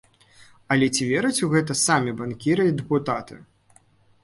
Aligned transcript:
Але 0.75 0.87
ці 0.95 1.03
вераць 1.11 1.43
у 1.49 1.51
гэта 1.53 1.77
самі 1.85 2.11
банкіры 2.23 2.67
і 2.71 2.75
дэпутаты? 2.83 3.35